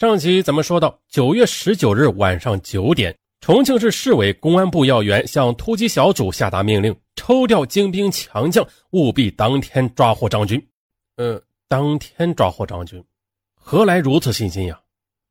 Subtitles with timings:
[0.00, 10.66] 上集咱们说到，九月十九日晚上九点，重庆市市委公安部要员向突击小组下达命令，抽调精兵强将，务必当天抓获张军。
[11.16, 11.38] 呃，
[11.68, 13.04] 当天抓获张军，
[13.54, 14.80] 何来如此信心呀？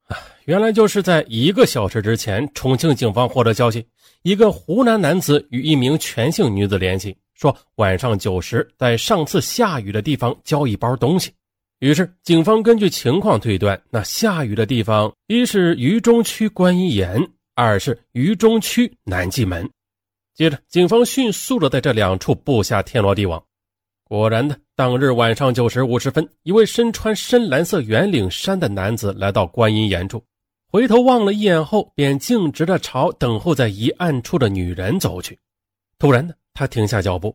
[0.08, 3.84] 啊，原来就是在一个小时之前，重庆警方获得消息，
[4.22, 11.32] 一个湖南男子与一名全姓女子联系，说晚上九时在上次下雨的地方交一包东西。
[11.80, 19.70] 于是，警方根据情况推断，那下雨的地方一是渝中区观音岩，二是渝中区南纪门。
[20.36, 23.42] 接着，警方迅速的在这两处布下天罗地网。
[24.04, 30.22] 果然的，当日晚上九时五十分，一位身穿深蓝色圆领衫的男子来到观音岩处，
[30.70, 35.40] 回头望了一眼后，便径直的朝等候在一暗处的女人走去。
[35.98, 37.34] 突然的，他停下脚步。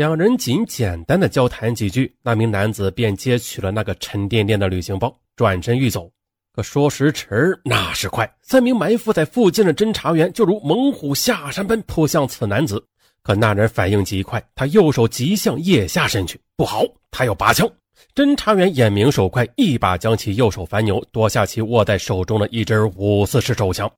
[0.00, 6.10] 两人仅简单的交谈几句，那名男子便接取了那个沉甸甸的旅行包，转身欲走。
[6.54, 12.82] 可说时迟，那时快，三名埋伏在附近的侦查员就如猛虎下山般扑向此男子。
[13.22, 17.70] 可那人反应极快，他右手急向腋下伸去，不好，他要拔枪。
[18.14, 23.92] 侦查员眼明手快，一把将其右手反扭，夺下其握在手中的一支五四式手枪。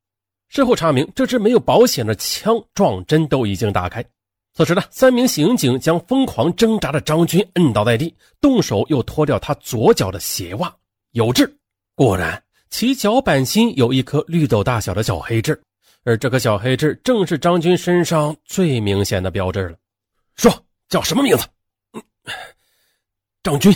[0.48, 4.04] 事后查明，这支没有保险的枪撞针都已经打开。
[4.54, 10.74] 此时呢，三名刑警将疯狂挣扎的张军摁倒在地，动手又脱掉他左脚的鞋袜，
[11.12, 11.58] 有痣。
[11.94, 15.58] 果然，其脚板心有一颗绿豆大小的小黑痣，
[16.04, 19.78] 而这颗小黑痣正是张军身上最明显的标志了。
[20.36, 20.52] 说
[20.88, 21.46] 叫什么名字？
[23.42, 23.74] 张军。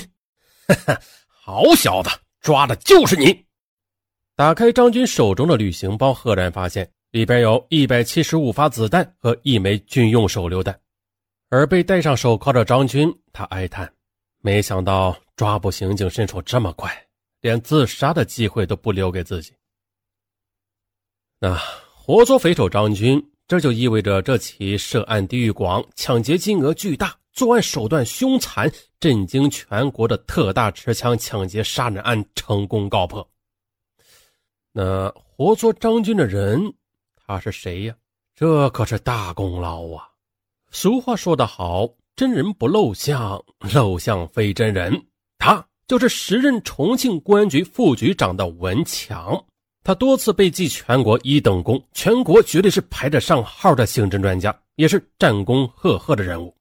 [1.29, 2.11] 好小子，
[2.41, 3.45] 抓的就是你！
[4.35, 6.91] 打开张军手中的旅行包，赫然发现。
[7.13, 10.79] 里边有一百七十五发子弹和一枚军用手榴弹，
[11.49, 13.91] 而被戴上手铐的张军，他哀叹：
[14.43, 16.93] 没想到抓捕刑警身手这么快，
[17.41, 19.55] 连自杀的机会都不留给自己。
[21.39, 21.57] 那
[21.95, 28.71] 活捉匪首张军，这就意味着这起涉案地域广、抢劫金额巨大、作案手段凶残、
[29.01, 33.27] 震惊全国的特大持枪抢劫杀人案成功告破。
[34.73, 36.75] 那活捉张军的人。
[37.27, 37.95] 他是谁呀？
[38.37, 40.09] 这可是大功劳啊！
[40.71, 43.43] 俗话说得好，真人不露相，
[43.75, 45.07] 露相非真人。
[45.39, 49.45] 他就是时任重庆公安局副局长的文强，
[49.83, 56.57] 他多次被记全国一等功，全国绝对是排得上号的刑侦专家，也是战功赫赫的人物。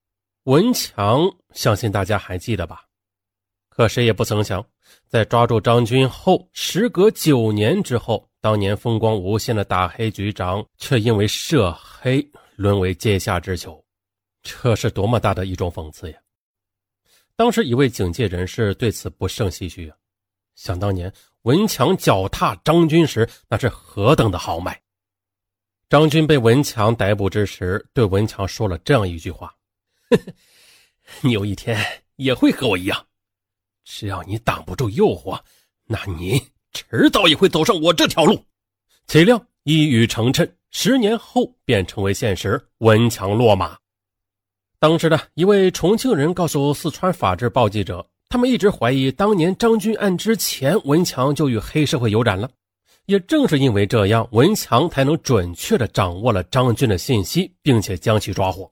[0.46, 2.86] 文强，相信大家还记得吧？
[3.70, 4.66] 可谁也不曾想，
[5.08, 8.28] 在抓住张军后，时隔九年之后。
[8.45, 12.23] 当年风光无限的大黑局长，却因为涉黑
[12.56, 13.83] 沦为阶下之囚，
[14.44, 16.19] 这是多么大的一种讽刺呀！
[17.35, 19.97] 当时一位警界人士对此不胜唏嘘啊。
[20.53, 21.11] 想当年
[21.41, 24.79] 文强脚踏张军时，那是何等的豪迈！
[25.89, 29.56] 张军被文强逮捕之时，对文强说了这样一句话
[31.22, 31.83] ：“你有一天
[32.17, 33.07] 也会和我一样，
[33.85, 35.41] 只要你挡不住诱惑，
[35.85, 36.39] 那你……”
[36.75, 38.44] 迟早也会走上我这条路，
[39.08, 42.62] 岂料一语成谶，十年后便成为现实。
[42.80, 43.78] 文强落马。
[44.78, 52.50] 当时的一位重庆人告诉四川法制报记者，他们一直怀疑当年张军案之前，文强就与黑社会有染了。
[53.06, 58.69] 也正是因为这样，文强才能准确地掌握了张军的信息，并且将其抓获。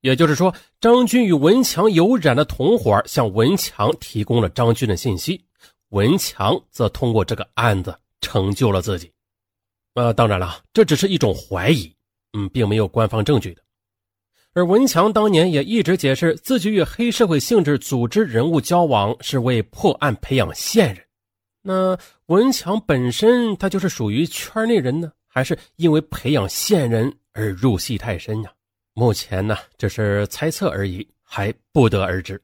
[0.00, 5.42] 也就是说，张军与文强有染的同伙向文强提供了张军的信息。
[5.94, 9.12] 文强则通过这个案子成就了自己，
[9.94, 11.94] 呃，当然了，这只是一种怀疑，
[12.32, 13.62] 嗯，并没有官方证据的。
[14.54, 21.04] 而文强当年也一直解释自己与黑社会性质组织人物交往是为破案培养线人。
[21.62, 21.96] 那
[22.26, 28.52] 文强本身他就是属于圈内人呢，还是因为培养线人而入戏太深呀？
[28.94, 32.42] 目前呢，只是猜测而已，还不得而知。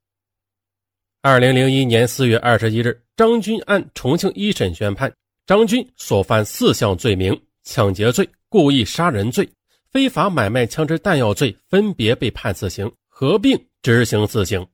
[1.22, 5.14] 二零零一年四月二十一日，张军案重庆一审宣判，
[5.44, 9.46] 张军所犯四项罪名：抢劫罪、故意杀人罪、
[9.90, 14.66] 非法买卖枪支弹药罪，分别被判死刑，合并执行死刑。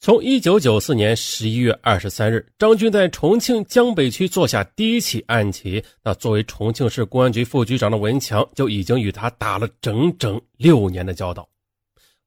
[0.00, 11.48] 从一九九四年十一月二十三日，张军在重庆江北区做下第一起案起，那作为重庆市公安局副局长的文强就已经与他打了整整六年的交道。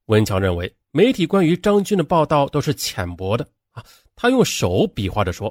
[0.06, 0.74] 文强认为。
[0.92, 3.84] 媒体关于张军的报道都是浅薄的啊！
[4.22, 5.50] 他用手比划着说：“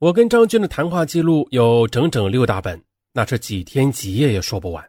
[0.00, 2.82] 我跟张军的谈话记录有整整六大本，
[3.12, 4.84] 那是几天几夜也说不完。”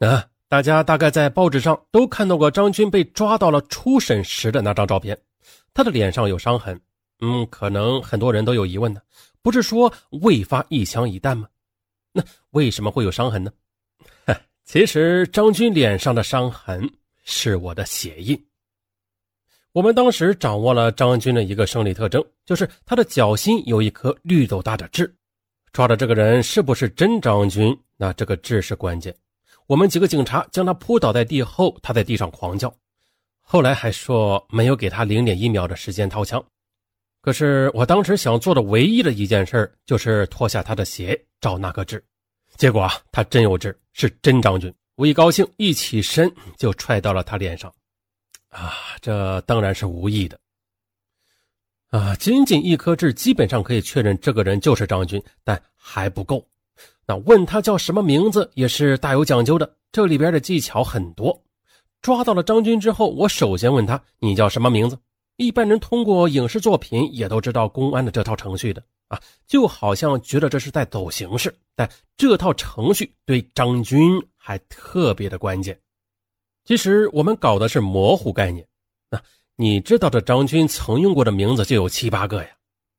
[0.00, 5.18] 啊，大家大概在报纸上都看到过张军被抓到了初审时的那张照片，
[5.74, 6.80] 他的脸上有伤痕。
[7.20, 9.02] 嗯，可能很多人都有疑问呢：
[9.42, 9.92] 不是说
[10.22, 11.46] 未发一枪一弹吗？
[12.10, 13.52] 那为什么会有伤痕呢？
[14.64, 16.90] 其实张军脸上的伤痕
[17.22, 18.42] 是我的血印。
[19.72, 25.14] 我们当时掌握了张军的一个生理特征，就是他的脚心有一颗绿豆大的痣。
[25.72, 27.78] 抓的这个人是不是真张军？
[27.96, 29.14] 那这个痣是关键。
[29.68, 32.74] 我们几个警察将他扑倒在地后，他在地上狂叫，
[33.40, 36.44] 后来还说没有给他零点一秒的时间掏枪。
[37.20, 42.02] 可是我当时想做的唯一的一件事就是脱下他的鞋找那颗痣，
[42.56, 44.74] 结果啊，他真有痣，是真张军。
[44.96, 47.72] 我一高兴，一起身就踹到了他脸上。
[48.50, 50.38] 啊，这当然是无意的。
[51.88, 56.46] 啊，仅仅一颗痣，基本上可以确认这个人就是张军，但还不够。
[57.06, 59.76] 那问他叫什么名字，也是大有讲究的。
[59.90, 61.42] 这里边的技巧很多。
[62.00, 64.96] 抓到了张军之后，我首先问他：“你叫什么名字？”
[65.36, 75.76] 一般人通过影视作品也都知道公安的这套程序的啊，就好像觉得这是在走形式，但这套程序对张军还特别的关键。
[76.70, 78.64] 其实我们搞的是模糊概念，
[79.10, 79.20] 那
[79.56, 82.48] 你知道这张军曾用过的名字就有七八个呀，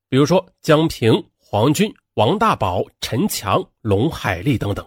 [0.09, 4.85] 比如说江平、黄军、王大宝、陈强、龙海丽等等。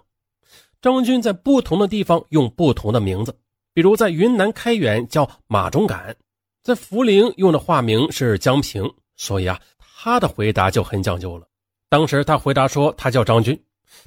[0.83, 3.35] 张军在不同的地方用不同的名字，
[3.73, 6.15] 比如在云南开远叫马忠敢，
[6.63, 8.85] 在涪陵用的化名是江平，
[9.17, 11.49] 所以啊，他的回答就很讲究了。
[11.89, 13.59] 当时他回答说他叫张军，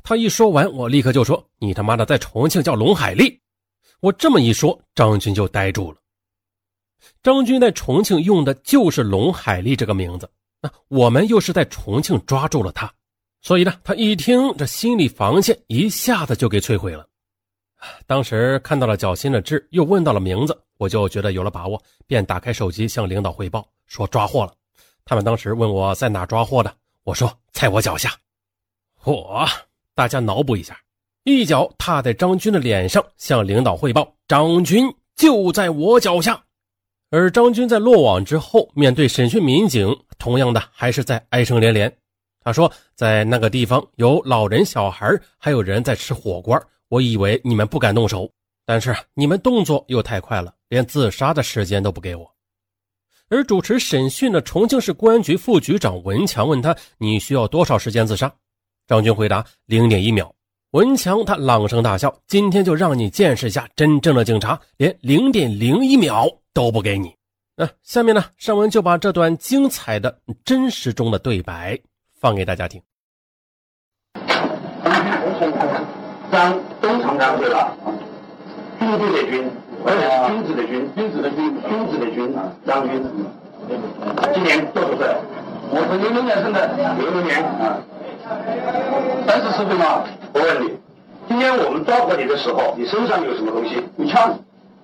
[0.04, 3.42] 他一说完，我立刻就说你他妈的在重庆叫龙海丽。
[4.00, 5.98] 我这么一说，张军就呆住了。
[7.24, 10.30] 张军在重庆用的就是龙海丽这个名字，
[10.62, 12.92] 那我们又是在重庆抓住了他，
[13.42, 17.08] 所以呢，他一听这心理防线一下子就给摧毁了。
[18.06, 24.54] 当时看到了脚心的痣，又问到了名字，我就觉得有了把握，便打开手机向领导汇报说抓获了。
[25.06, 28.12] 他们当时问我在哪抓获的，我说在我脚下。
[29.02, 29.48] 嚯，
[29.94, 30.78] 大家脑补一下。
[31.28, 36.42] 一脚踏在张军的脸上，向领导汇报：“张军就在我脚下。”
[37.12, 41.94] 而张军在落网之后，面对审讯民警，同样的还是在哀声连连。
[42.40, 45.06] 他说：“在那个地方有老人、小孩，
[45.38, 46.58] 还有人在吃火锅。
[46.88, 48.32] 我以为你们不敢动手，
[48.66, 52.26] 但是你们动作又太快了，连自杀的时间都不给我。”
[53.28, 58.34] 而主持审讯的重庆市公安局副局长文强问他：“你需要多少时间自杀？”
[58.88, 60.34] 张军回答：“零点一秒。”
[60.72, 67.16] 文强他朗声大笑：“今天就让你见识一下真正的警察，连零点零一秒都不给你。”
[67.56, 71.80] 那下面呢，尚文就把这段精彩的真实中的对白
[72.20, 72.82] 放给大家听。
[76.30, 77.74] 张东厂长对了，
[78.78, 79.50] 军队的军，
[79.86, 82.36] 而君子的君，君子的君，君子的君，
[82.66, 83.02] 张军。
[84.34, 85.16] 今年多少岁？
[85.72, 87.80] 我是零零年生的，六六年啊，
[89.26, 90.04] 三十四岁吗？
[90.34, 90.78] 我问你，
[91.28, 93.82] 今天我们抓获你的时候，你身上有什么东西？
[93.96, 94.38] 你枪，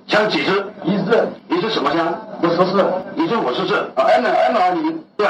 [0.07, 0.65] 枪几支？
[0.83, 1.27] 一支。
[1.47, 2.13] 你是什么枪？
[2.41, 2.85] 五十四。
[3.15, 3.75] 你是五十四。
[3.95, 5.03] 啊，M M 二零。
[5.17, 5.27] 对。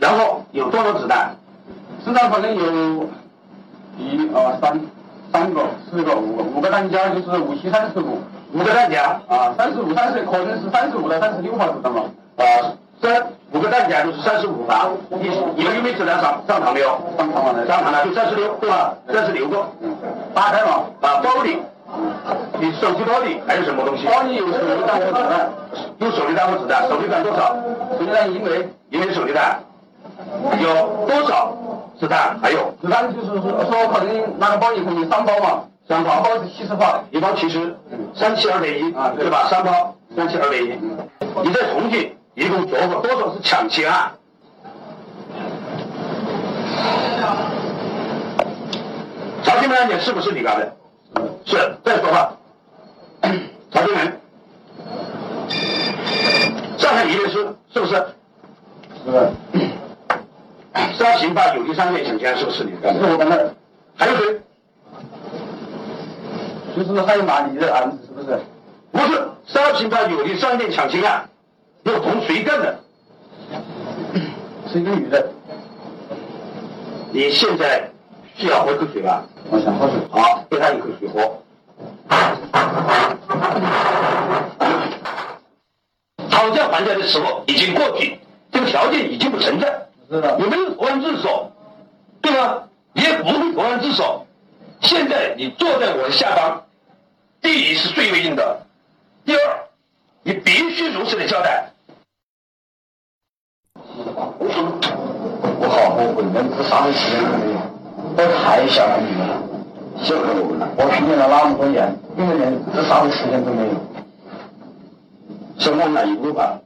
[0.00, 1.36] 然后有多少子弹？
[2.04, 3.08] 身上可能有
[3.98, 4.80] 一二三
[5.32, 8.18] 三个、四个、五个，五个弹夹就是五七三十五。
[8.54, 12.02] 五个弹夹啊，三十五、三十，可能是三十五到三十六发子弹嘛。
[12.36, 12.44] 啊，
[13.02, 14.88] 三五个弹夹就是三十五发。
[15.10, 16.86] 你你们有没有子弹上上膛没有？
[17.18, 18.94] 上膛了，上膛了，就三十六，对吧？
[19.12, 19.66] 三十六个。
[20.32, 21.58] 打开了啊，包里，
[22.60, 24.06] 你手机包里还有什么东西？
[24.06, 25.50] 包里有手榴弹和子弹。
[25.98, 27.56] 有手榴弹和子弹，手榴弹多少？
[27.98, 29.58] 手榴弹一枚，一枚手榴弹。
[30.60, 31.52] 有多少
[31.98, 32.38] 子弹？
[32.40, 37.76] 还有子弹就是说说可能那个包里可能三包嘛，三包，包是七十发，一包七十，
[38.14, 39.48] 三七二等一啊，对吧？
[39.50, 40.78] 三包，三七二等一。
[41.42, 44.12] 你在重庆一共做过多少次抢劫案？
[49.44, 50.72] 曹金门案件是不是你干的？
[51.44, 51.76] 是。
[51.84, 52.32] 再说话。
[53.70, 54.20] 曹金门，
[56.78, 57.94] 上海一律师是不是？
[59.04, 59.30] 是。
[60.98, 63.06] 三刑八有第三件抢劫案是不是你干的？
[63.06, 63.54] 是我干的。
[63.94, 64.40] 还有谁？
[66.74, 68.40] 就是还有哪里的案子是不是？
[68.90, 71.28] 不是，三刑八有第三件抢劫案，
[71.84, 72.80] 又同谁干的？
[74.72, 75.30] 是一个女的。
[77.10, 77.90] 你现在
[78.36, 79.24] 需要喝口水吧？
[79.50, 79.96] 我想喝水。
[80.10, 81.38] 好，给他一口水喝。
[86.30, 88.18] 讨价还价的时候已经过去，
[88.50, 89.86] 这个条件已经不存在。
[90.08, 90.38] 是的。
[90.38, 91.52] 有没有投案自首？
[92.20, 92.68] 对吧？
[92.94, 94.26] 也不会投案自首。
[94.80, 96.64] 现在你坐在我的下方，
[97.40, 98.66] 第一是最为硬的，
[99.24, 99.40] 第二，
[100.22, 101.71] 你必须如实的交代。
[104.64, 107.58] 我好后悔，连自杀的时间都没有。
[108.16, 109.42] 我太小看你们了，
[110.02, 110.68] 小看我们了。
[110.76, 113.74] 我训练了那么多年，你们连自杀的时间都没有。
[115.58, 116.60] 先往下一步吧，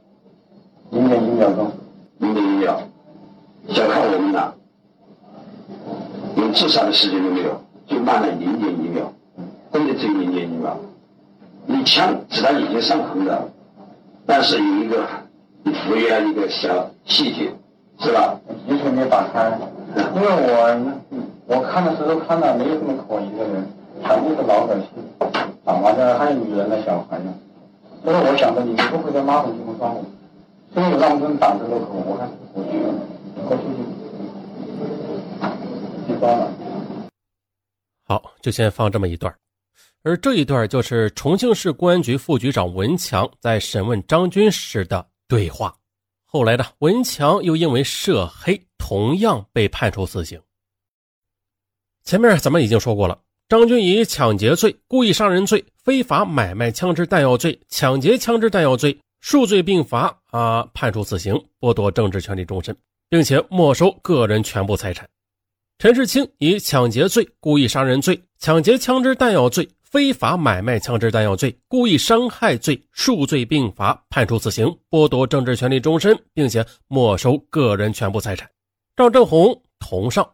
[0.91, 1.71] 零点一秒钟，
[2.17, 2.79] 零点一秒，
[3.69, 4.53] 小看我们了，
[6.35, 9.13] 连自杀的时间都没有，就慢了零点一秒，
[9.71, 10.75] 真的只有零点一秒。
[11.65, 13.47] 你枪子弹已经上膛了，
[14.25, 15.05] 但是有一个
[15.63, 17.53] 你忽略了一个小细节，
[17.99, 18.39] 是吧？
[18.67, 19.49] 完全没打开，
[20.13, 20.93] 因为我
[21.47, 23.67] 我看的时候看到没有这么可疑的人，
[24.03, 24.87] 全部是老百姓，
[25.65, 27.33] 打完了还有女人的小孩呢。
[28.03, 30.05] 所以我想着你们不会在那种情况抓我，
[30.73, 32.93] 所以让我们挡着路口，我看我去了，
[33.47, 33.63] 过去
[36.07, 36.47] 就就抓了。
[38.05, 39.33] 好，就先放这么一段。
[40.03, 45.73] 而这一段就是重庆市公安局副局长文强在审问张军时的对话。
[46.29, 50.39] 后来呢，文强又因为涉黑，同样被判处死刑。
[52.03, 53.17] 前面咱们已经说过了，
[53.47, 62.75] 张军以抢劫罪、故意杀人罪、非法买卖枪支弹药罪、抢劫枪支弹药罪数罪并罚啊，判处死刑，剥夺政治权利终身，
[63.09, 65.07] 并且没收个人全部财产。
[65.79, 69.67] 陈世清以抢劫罪、故意杀人罪、抢劫枪支弹药罪。
[69.89, 78.49] 非法买卖枪支弹药罪、故意伤害罪数罪并罚，判处死刑，剥夺政治权利终身，并且没收个人全部财产。
[78.97, 80.29] 赵正红同上。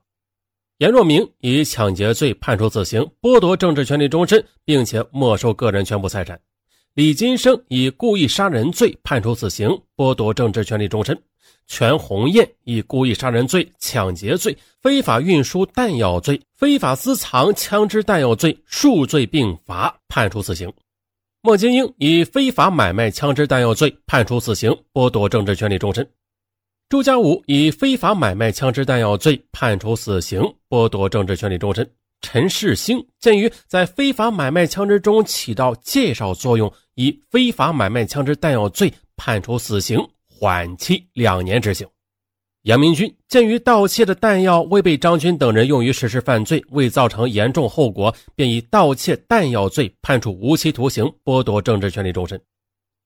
[0.79, 6.41] 严若明以抢劫罪判处死刑，剥夺政治权利终身，并且没收个人全部财产。
[6.95, 11.15] 李金生以故意杀人罪判处死刑，剥夺政治权利终身。
[11.67, 20.71] 全红艳以故意杀人罪、抢劫罪、非法运输弹药罪、非法私藏枪支弹药罪数罪并罚，判处死刑。
[21.41, 26.07] 莫金英以非法买卖枪支弹药罪判处死刑，剥夺政治权利终身。
[26.89, 31.89] 周家武以非法买卖枪支弹药罪判处死刑，剥夺政治权利终身。
[32.21, 39.99] 陈世兴鉴于在非法买卖枪支中起到介绍作用，以非法买卖枪支弹药罪判处死刑。
[40.43, 41.87] 缓期两年执行。
[42.63, 52.41] 杨明军鉴于盗窃的弹药未被张军等人用于实施犯罪，未造成严重后果，便以盗窃弹药罪判处无期徒刑，剥夺政治权利终身。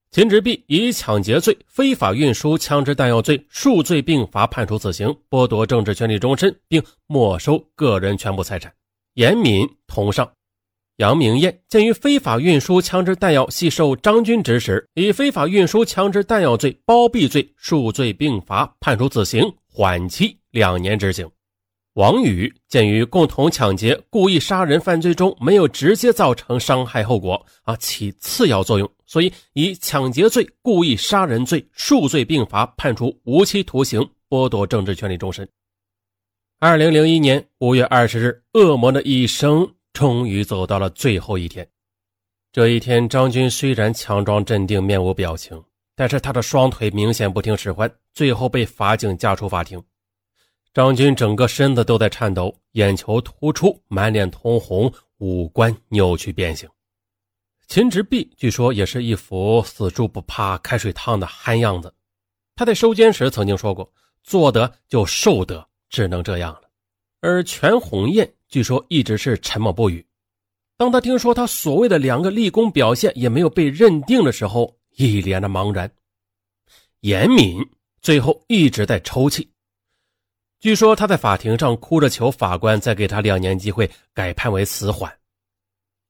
[0.09, 8.73] 秦直弼以抢劫罪、非法运输枪支弹药罪数罪并罚，判处死刑，剥夺政治权利终身，并没收个人全部财产。
[9.13, 10.27] 严敏同上。
[10.97, 21.29] 杨明艳鉴于非法运输枪支弹药系受张军指使，以非法运输枪支弹药罪、包庇罪数罪并罚，判处死刑，缓期两年执行。
[21.93, 35.47] 王宇鉴于共同抢劫、故意杀人犯罪中没有直接造成伤害后果啊，起次要作用，所以以抢劫罪、故意杀人罪数罪并罚，判处无期徒刑，剥夺政治权利终身。
[36.59, 39.69] 二零零一年五月二十日，恶魔的一生。
[39.97, 41.67] 终于走到了最后一天。
[42.51, 45.59] 这一天，张军虽然强装镇定，面无表情，
[45.95, 49.83] 但是他的双腿明显不听使唤，最后被法警架出法庭。
[50.71, 56.69] 张军整个身子都在颤抖，眼球突出，满脸通红，五官扭曲变形。
[57.65, 61.91] 秦直弼据说也是一副死猪不怕开水烫的憨样子。
[62.55, 63.91] 他在收监时曾经说过
[64.23, 66.61] ：“做得就受得，只能这样了。”
[67.21, 68.31] 而全红艳。
[68.47, 70.05] 据说一直是沉默不语。
[70.77, 75.91] 当他听说他所谓的两个立功表现也没有被认定的时候，一脸的茫然。
[77.01, 77.57] 严敏
[78.01, 79.49] 最后一直在抽泣。
[80.59, 85.11] 据说他在法庭上哭着求法官再给他两年机会，改判为死缓。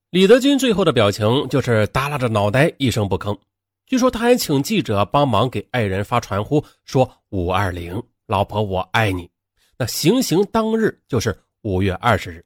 [0.10, 3.38] 李德军最后的表情就是耷拉着脑袋一声不吭。
[3.86, 9.30] 据说他还请记者帮忙给爱人发传呼，说五二零，老婆我爱你。
[9.78, 11.38] 那行刑当日就是。
[11.64, 12.46] 五月二十日，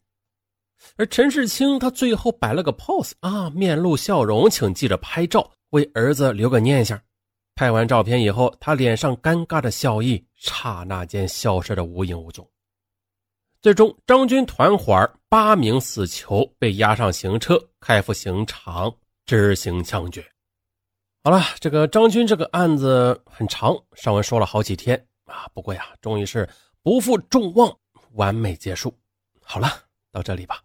[0.95, 6.99] 而陈世清他最后摆了个 pose 啊，面露笑容，请记者拍照，为儿子留个念想。
[7.53, 12.49] 拍完照片以后，他脸上尴尬的笑意刹那间消失的无影无踪。
[13.61, 18.91] 最终，张军团伙八名死囚被押上刑车，开赴刑场
[19.27, 20.25] 执行枪决。
[21.23, 26.49] 好了，这个张军这个案子很长，上文说了好几天啊，不过呀，终于是
[26.83, 27.77] 不负众望，
[28.13, 28.97] 完美结束。
[29.43, 29.67] 好了，
[30.11, 30.63] 到这里吧。